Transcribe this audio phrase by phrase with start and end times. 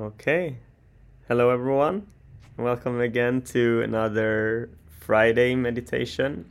[0.00, 0.56] Okay.
[1.28, 2.06] Hello, everyone.
[2.56, 6.50] Welcome again to another Friday meditation.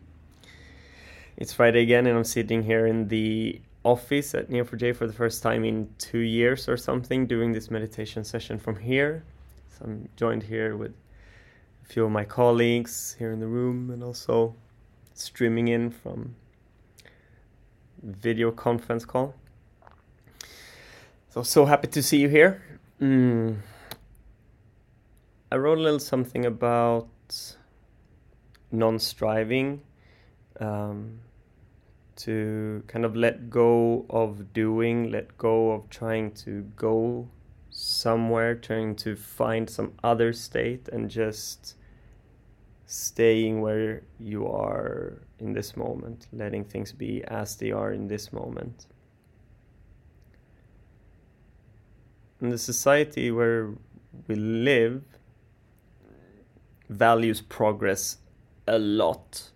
[1.35, 5.41] It's Friday again, and I'm sitting here in the office at Neo4j for the first
[5.41, 9.23] time in two years or something, doing this meditation session from here.
[9.69, 10.93] So I'm joined here with
[11.83, 14.55] a few of my colleagues here in the room and also
[15.15, 16.35] streaming in from
[18.03, 19.33] video conference call.
[21.29, 22.78] So so happy to see you here.
[23.01, 23.55] Mm.
[25.51, 27.07] I wrote a little something about
[28.71, 29.81] non-striving,
[30.59, 31.19] um,
[32.17, 37.29] to kind of let go of doing, let go of trying to go
[37.69, 41.75] somewhere, trying to find some other state, and just
[42.85, 48.33] staying where you are in this moment, letting things be as they are in this
[48.33, 48.87] moment.
[52.41, 53.73] In the society where
[54.27, 55.03] we live,
[56.89, 58.17] values progress
[58.67, 59.51] a lot.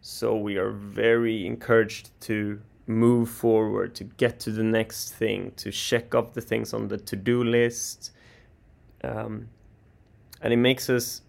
[0.00, 5.70] So we are very encouraged to move forward, to get to the next thing, to
[5.70, 8.10] check off the things on the to do list.
[9.02, 9.48] Um,
[10.40, 11.22] and it makes us,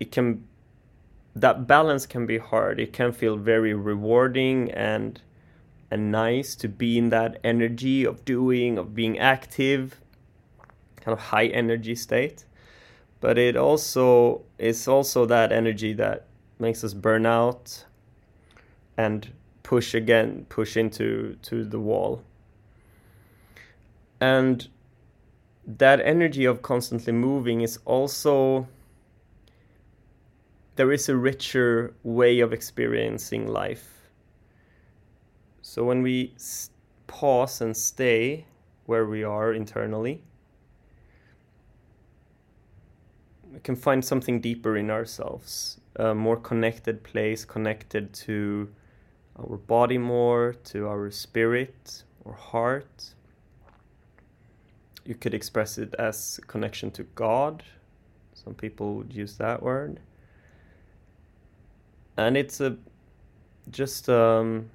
[0.00, 0.46] it can,
[1.34, 2.78] that balance can be hard.
[2.78, 5.20] It can feel very rewarding and
[5.94, 10.00] and nice to be in that energy of doing, of being active,
[10.96, 12.44] kind of high energy state.
[13.20, 16.26] But it also is also that energy that
[16.58, 17.84] makes us burn out
[18.96, 19.30] and
[19.62, 22.24] push again, push into to the wall.
[24.20, 24.66] And
[25.64, 28.66] that energy of constantly moving is also
[30.74, 33.93] there is a richer way of experiencing life
[35.74, 36.32] so when we
[37.08, 38.44] pause and stay
[38.86, 40.22] where we are internally,
[43.52, 48.68] we can find something deeper in ourselves, a more connected place, connected to
[49.36, 53.12] our body more, to our spirit or heart.
[55.04, 57.64] You could express it as connection to God.
[58.32, 59.98] Some people would use that word.
[62.16, 62.76] And it's a
[63.72, 64.70] just um,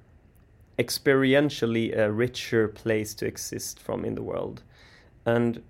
[0.80, 4.62] experientially a richer place to exist from in the world.
[5.26, 5.62] And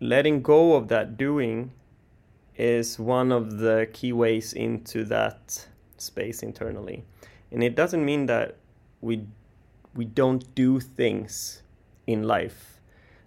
[0.00, 1.72] letting go of that doing
[2.56, 5.66] is one of the key ways into that
[5.96, 7.04] space internally.
[7.50, 8.56] And it doesn't mean that
[9.00, 9.26] we
[9.94, 11.62] we don't do things
[12.06, 12.80] in life.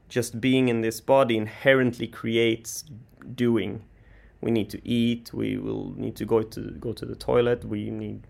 [0.08, 2.84] Just being in this body inherently creates
[3.34, 3.84] doing.
[4.42, 7.90] We need to eat, we will need to go to go to the toilet, we
[7.90, 8.28] need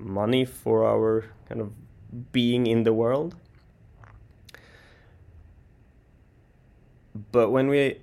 [0.00, 1.72] money for our kind of
[2.32, 3.36] being in the world.
[7.32, 8.00] But when we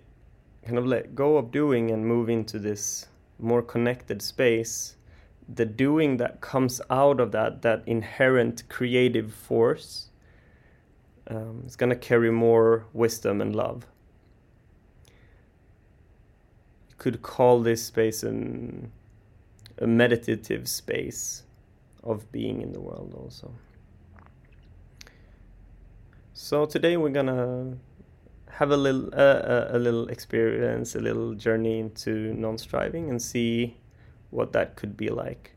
[0.66, 3.08] kind of let go of doing and move into this
[3.40, 4.96] more connected space,
[5.48, 10.10] the doing that comes out of that, that inherent creative force,
[11.30, 13.86] um, is going to carry more wisdom and love.
[16.90, 18.92] You could call this space an,
[19.78, 21.44] a meditative space
[22.04, 23.52] of being in the world also.
[26.34, 27.78] So today we're gonna
[28.52, 33.78] have a little uh, a little experience, a little journey into non-striving, and see
[34.30, 35.54] what that could be like.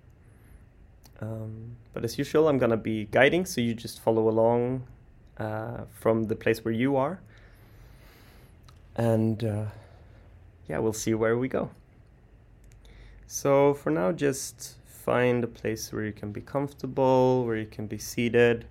[1.20, 4.84] Um, but as usual, I'm gonna be guiding, so you just follow along
[5.38, 7.20] uh, from the place where you are,
[8.96, 9.64] and uh,
[10.66, 11.70] yeah, we'll see where we go.
[13.26, 14.76] So for now, just
[15.10, 18.64] find a place where you can be comfortable, where you can be seated.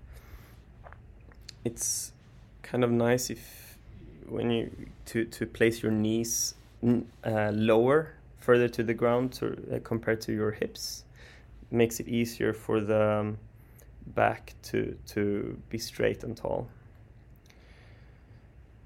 [1.65, 2.13] It's
[2.61, 3.43] kind of nice if
[4.35, 4.63] when you
[5.07, 6.55] to to place your knees
[7.25, 11.03] uh, lower, further to the ground, to, uh, compared to your hips,
[11.63, 13.37] it makes it easier for the um,
[14.15, 15.21] back to to
[15.69, 16.69] be straight and tall.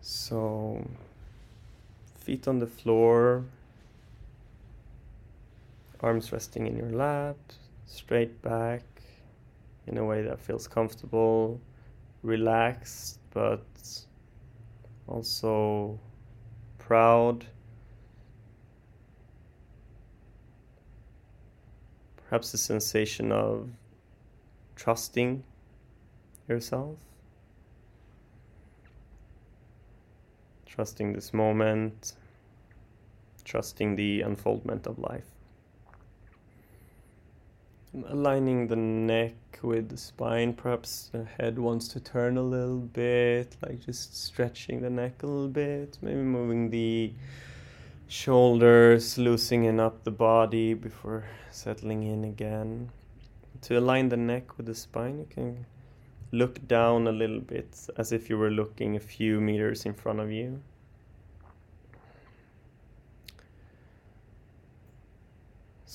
[0.02, 0.84] So
[2.26, 3.44] feet on the floor,
[6.04, 7.38] arms resting in your lap,
[7.86, 8.84] straight back
[9.88, 11.60] in a way that feels comfortable,
[12.22, 13.66] relaxed, but
[15.08, 15.98] also
[16.78, 17.46] proud.
[22.18, 23.70] Perhaps a sensation of
[24.76, 25.44] trusting
[26.50, 26.98] yourself,
[30.66, 32.14] trusting this moment,
[33.46, 35.33] trusting the unfoldment of life.
[38.08, 40.54] Aligning the neck with the spine.
[40.54, 45.28] Perhaps the head wants to turn a little bit, like just stretching the neck a
[45.28, 45.98] little bit.
[46.02, 47.14] Maybe moving the
[48.08, 52.90] shoulders, loosening up the body before settling in again.
[53.62, 55.66] To align the neck with the spine, you can
[56.32, 60.20] look down a little bit as if you were looking a few meters in front
[60.20, 60.62] of you.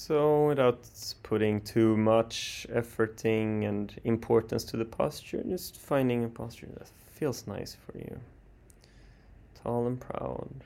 [0.09, 0.89] So, without
[1.23, 7.47] putting too much efforting and importance to the posture, just finding a posture that feels
[7.47, 8.19] nice for you.
[9.63, 10.65] Tall and proud.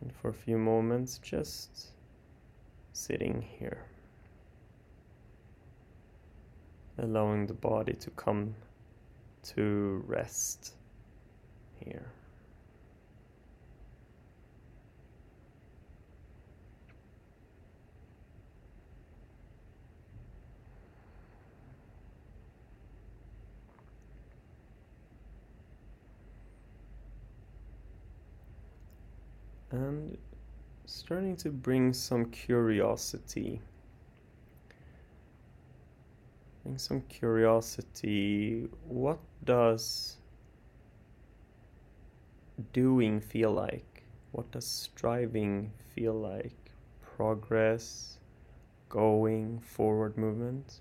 [0.00, 1.88] And for a few moments, just
[2.92, 3.82] sitting here.
[6.98, 8.54] Allowing the body to come
[9.42, 10.74] to rest
[11.84, 12.12] here.
[29.74, 30.16] and
[31.04, 33.60] starting to bring some curiosity.
[36.62, 38.66] Bring some curiosity.
[38.88, 40.16] What does
[42.72, 44.04] doing feel like?
[44.32, 46.56] What does striving feel like?
[47.02, 48.16] Progress,
[48.88, 50.80] going, forward movement.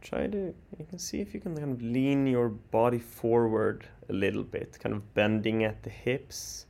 [0.00, 4.14] Try to, you can see if you can kind of lean your body forward a
[4.14, 6.64] little bit, kind of bending at the hips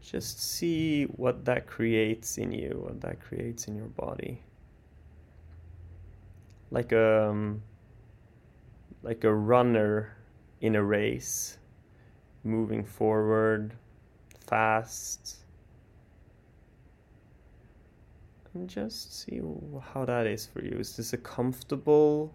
[0.00, 4.42] just see what that creates in you, what that creates in your body.
[6.70, 7.62] Like a um,
[9.02, 10.16] like a runner
[10.60, 11.58] in a race,
[12.44, 13.74] moving forward
[14.46, 15.36] fast.
[18.54, 19.40] And just see
[19.80, 20.76] how that is for you.
[20.78, 22.34] Is this a comfortable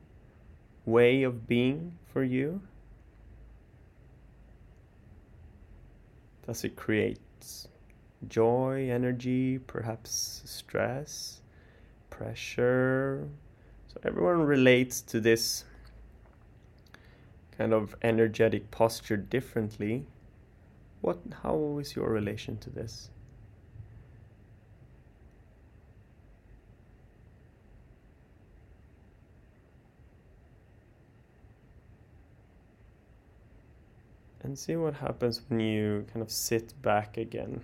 [0.85, 2.61] way of being for you?
[6.47, 7.19] Does it create
[8.27, 11.41] joy, energy, perhaps stress,
[12.09, 13.27] pressure.
[13.87, 15.65] So everyone relates to this
[17.57, 20.05] kind of energetic posture differently.
[21.01, 23.09] What how is your relation to this?
[34.55, 37.61] And see what happens when you kind of sit back again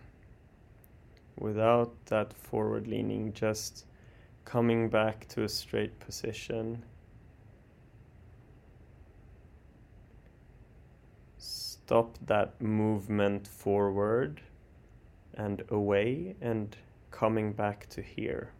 [1.40, 3.86] without that forward leaning, just
[4.44, 6.84] coming back to a straight position.
[11.38, 14.42] Stop that movement forward
[15.36, 16.76] and away and
[17.10, 18.52] coming back to here.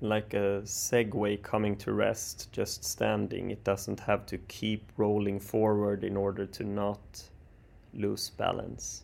[0.00, 3.50] Like a Segway coming to rest, just standing.
[3.50, 7.22] It doesn't have to keep rolling forward in order to not
[7.92, 9.02] lose balance.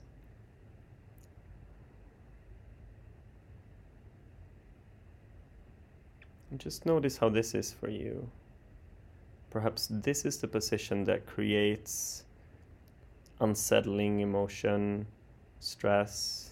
[6.51, 8.31] And just notice how this is for you.
[9.51, 12.25] Perhaps this is the position that creates
[13.41, 15.07] unsettling emotion,
[15.61, 16.46] stress,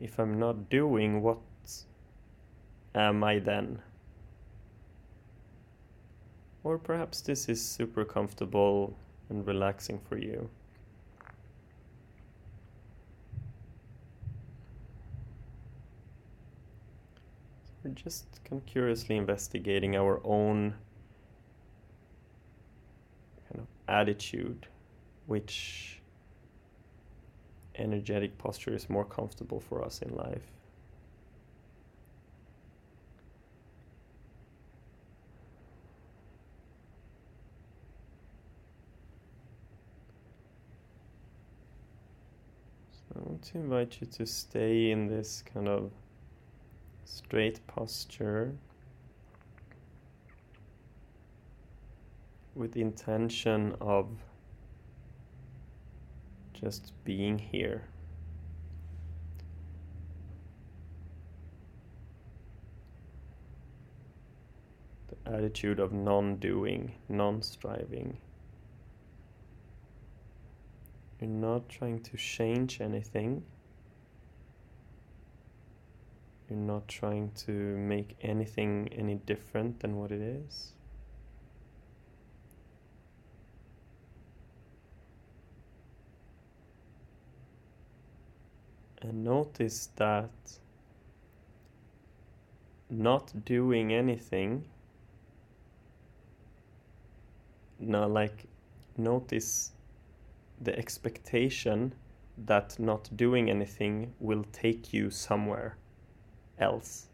[0.00, 1.38] if I'm not doing, what
[2.94, 3.80] am I then?
[6.64, 8.96] Or perhaps this is super comfortable
[9.28, 10.48] and relaxing for you.
[17.86, 20.74] we're just kind of curiously investigating our own
[23.48, 24.66] kind of attitude,
[25.26, 25.95] which
[27.78, 30.42] energetic posture is more comfortable for us in life.
[42.92, 45.90] So I want to invite you to stay in this kind of
[47.04, 48.52] straight posture
[52.54, 54.08] with the intention of
[56.60, 57.84] just being here.
[65.08, 68.18] The attitude of non doing, non striving.
[71.20, 73.42] You're not trying to change anything.
[76.48, 80.75] You're not trying to make anything any different than what it is.
[89.08, 90.30] And notice that
[92.90, 94.64] not doing anything,
[97.78, 98.46] now like
[98.96, 99.70] notice
[100.60, 101.94] the expectation
[102.46, 105.76] that not doing anything will take you somewhere
[106.58, 107.06] else.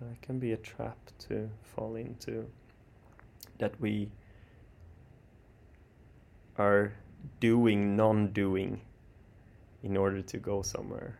[0.00, 0.96] That can be a trap
[1.28, 2.46] to fall into.
[3.58, 4.10] That we
[6.56, 6.94] are
[7.40, 8.80] doing non doing
[9.82, 11.18] in order to go somewhere.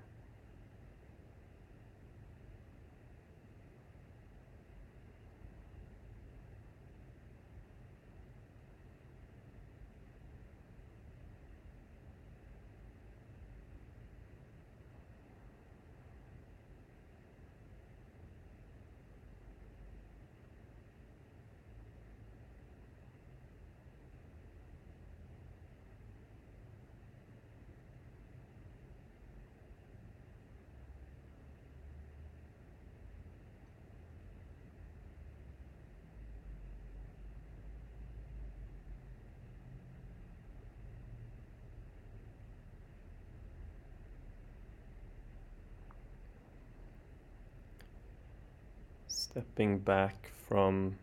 [49.31, 50.97] Stepping back from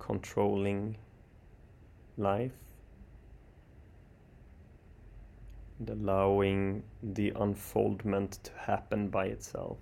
[0.00, 0.96] controlling
[2.18, 2.50] life
[5.78, 9.78] and allowing the unfoldment to happen by itself.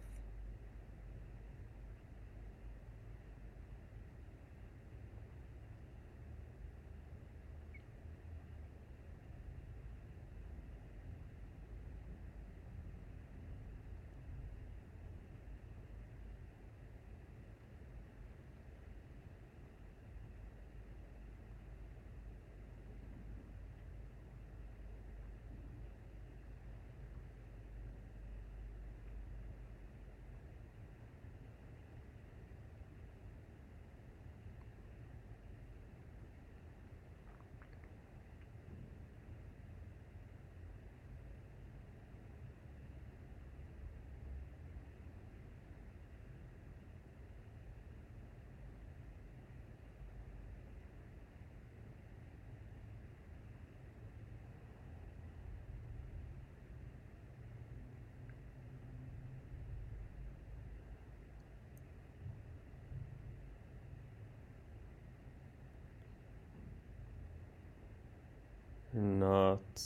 [68.95, 69.83] Not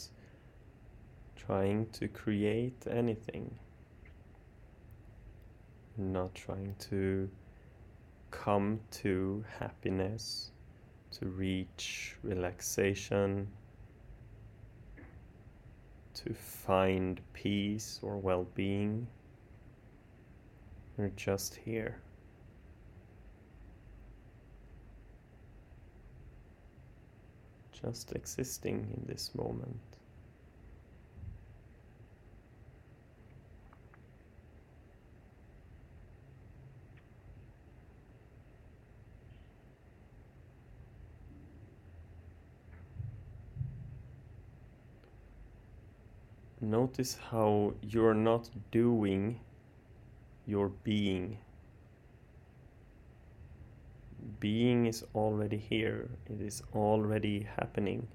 [1.37, 3.55] trying to create anything,
[5.97, 7.29] not trying to
[8.31, 10.51] come to happiness,
[11.11, 13.49] to reach relaxation,
[16.13, 19.07] to find peace or well being.
[20.97, 22.01] We're just here.
[27.83, 29.79] Just existing in this moment.
[46.61, 49.39] Notice how you're not doing,
[50.47, 51.39] you're being
[54.41, 58.07] being is already here, it is already happening.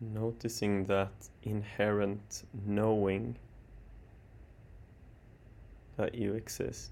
[0.00, 3.36] Noticing that inherent knowing
[5.96, 6.90] that you exist.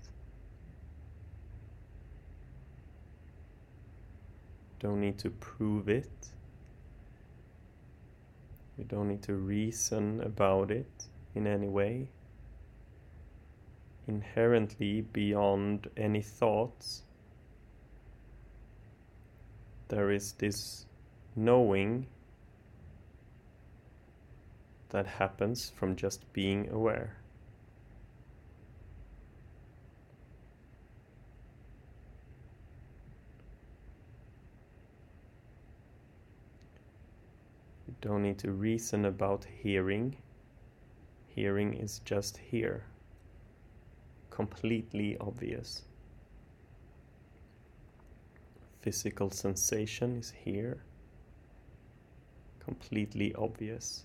[4.80, 6.10] Don't need to prove it.
[8.78, 12.08] You don't need to reason about it in any way.
[14.06, 17.02] Inherently beyond any thoughts,
[19.88, 20.86] there is this
[21.36, 22.06] knowing
[24.94, 27.16] that happens from just being aware.
[37.88, 40.14] You don't need to reason about hearing.
[41.26, 42.84] Hearing is just here,
[44.30, 45.82] completely obvious.
[48.80, 50.84] Physical sensation is here,
[52.60, 54.04] completely obvious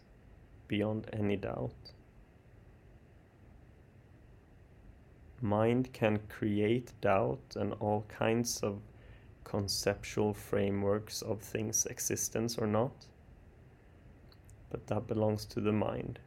[0.69, 1.91] beyond any doubt.
[5.41, 8.79] Mind can create doubt and all kinds of
[9.43, 13.07] conceptual frameworks of things' existence or not,
[14.69, 16.19] but that belongs to the mind.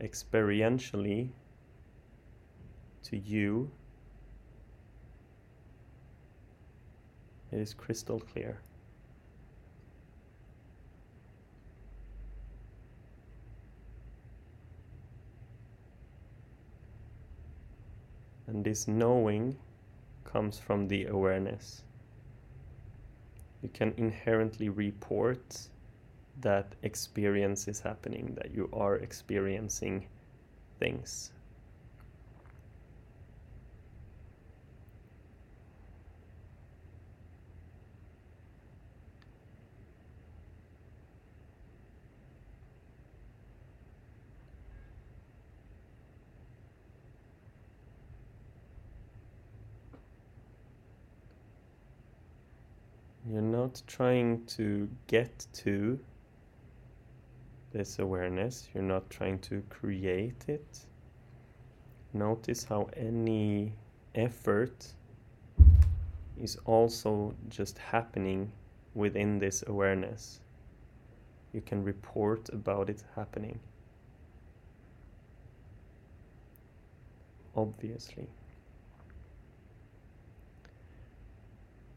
[0.00, 1.30] Experientially,
[3.02, 3.70] to you,
[7.50, 8.60] it is crystal clear.
[18.56, 19.58] And this knowing
[20.24, 21.82] comes from the awareness.
[23.60, 25.68] You can inherently report
[26.40, 30.06] that experience is happening, that you are experiencing
[30.80, 31.32] things.
[53.28, 53.42] You're
[53.82, 55.98] trying to get to
[57.72, 60.86] this awareness, you're not trying to create it.
[62.12, 63.72] Notice how any
[64.14, 64.86] effort
[66.40, 68.52] is also just happening
[68.94, 70.40] within this awareness.
[71.52, 73.58] You can report about it happening.
[77.54, 78.28] Obviously.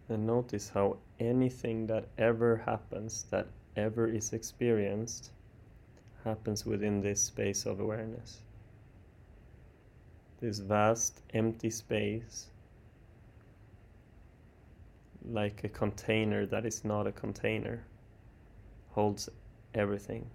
[0.10, 5.32] And notice how anything that ever happens, that ever is experienced,
[6.24, 8.40] happens within this space of awareness.
[10.42, 12.48] This vast empty space,
[15.30, 17.84] like a container that is not a container,
[18.92, 19.30] holds
[19.74, 20.30] everything.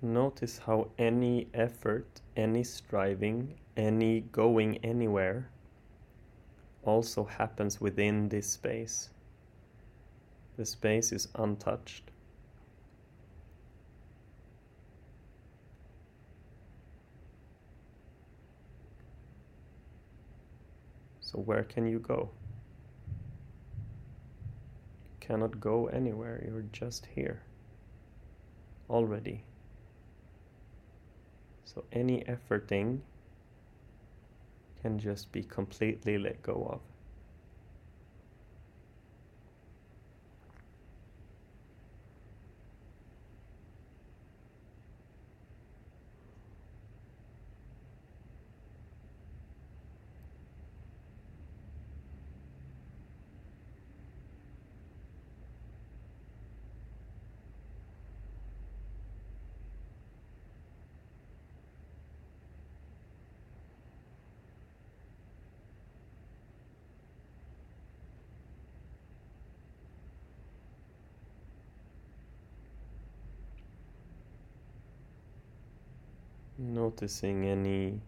[0.00, 5.50] Notice how any effort, any striving, any going anywhere
[6.84, 9.10] also happens within this space.
[10.56, 12.12] The space is untouched.
[21.20, 22.30] So, where can you go?
[25.10, 27.42] You cannot go anywhere, you're just here
[28.88, 29.44] already.
[31.78, 33.02] So any efforting
[34.82, 36.80] can just be completely let go of.
[76.88, 78.00] Noticing any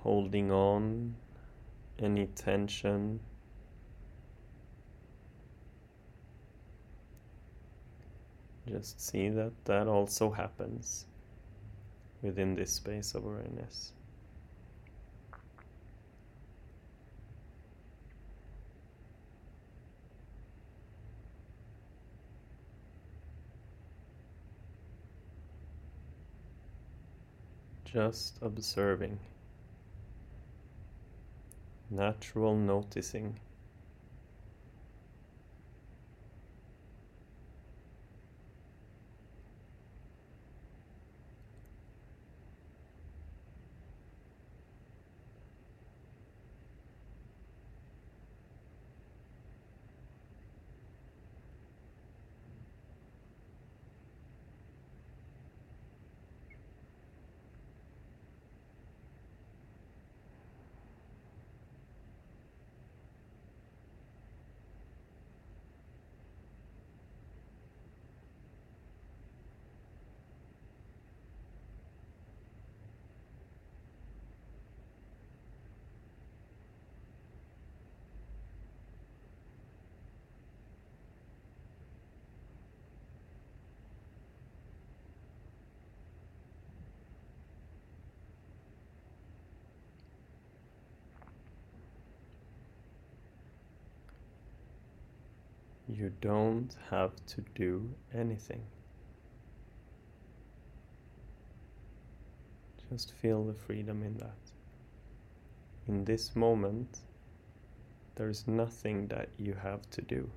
[0.00, 1.14] holding on,
[1.96, 3.20] any tension.
[8.68, 11.06] Just see that that also happens
[12.20, 13.92] within this space of awareness.
[27.86, 29.18] Just observing,
[31.88, 33.38] natural noticing.
[95.96, 98.60] You don't have to do anything.
[102.90, 104.36] Just feel the freedom in that.
[105.88, 106.98] In this moment,
[108.16, 110.30] there is nothing that you have to do.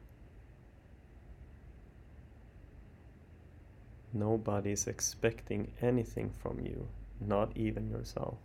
[4.14, 6.88] Nobody is expecting anything from you,
[7.20, 8.38] not even yourself.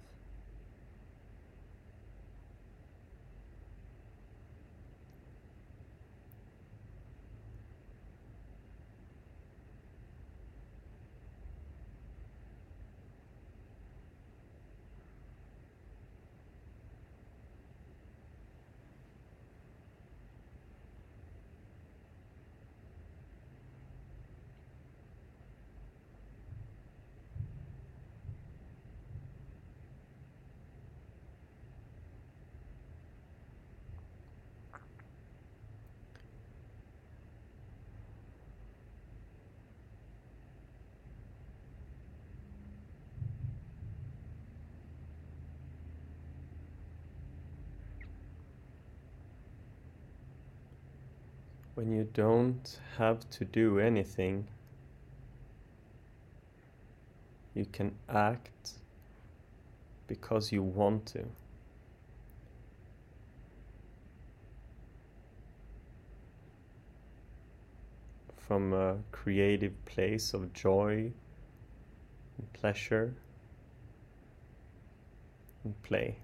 [51.74, 54.46] When you don't have to do anything,
[57.54, 58.72] you can act
[60.06, 61.24] because you want to.
[68.36, 71.10] From a creative place of joy
[72.38, 73.14] and pleasure
[75.64, 76.16] and play.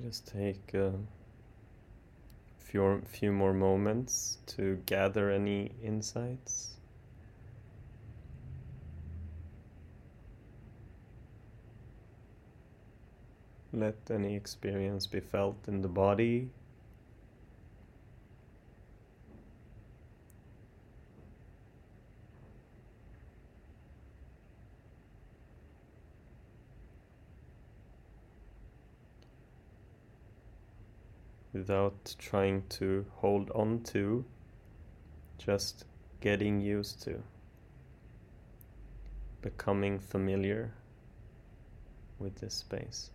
[0.00, 0.94] Just take a
[2.58, 6.76] few, few more moments to gather any insights.
[13.72, 16.50] Let any experience be felt in the body
[31.52, 34.24] without trying to hold on to,
[35.38, 35.84] just
[36.20, 37.22] getting used to,
[39.42, 40.72] becoming familiar
[42.18, 43.10] with this space.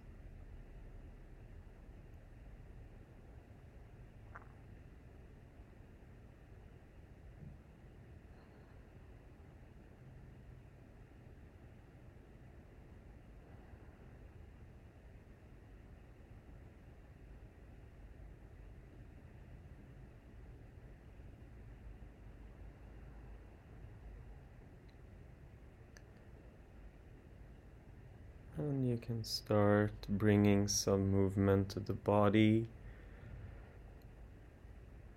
[28.68, 32.68] And you can start bringing some movement to the body.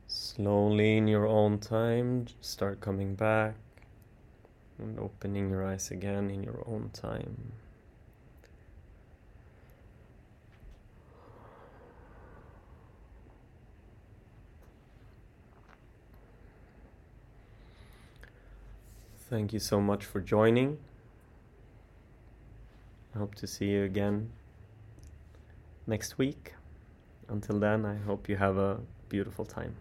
[0.07, 3.57] Slowly, in your own time, start coming back
[4.79, 7.51] and opening your eyes again in your own time.
[19.29, 20.79] Thank you so much for joining.
[23.18, 24.31] Hope to see you again
[25.87, 26.55] next week.
[27.29, 29.75] Until then, I hope you have a beautiful time.